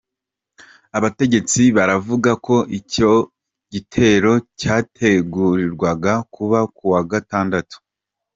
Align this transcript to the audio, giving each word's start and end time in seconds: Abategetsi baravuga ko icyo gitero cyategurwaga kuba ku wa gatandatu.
Abategetsi 0.97 1.61
baravuga 1.77 2.31
ko 2.45 2.55
icyo 2.79 3.11
gitero 3.73 4.31
cyategurwaga 4.59 6.13
kuba 6.33 6.59
ku 6.75 6.83
wa 6.93 7.01
gatandatu. 7.11 7.77